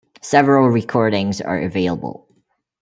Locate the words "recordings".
0.67-1.41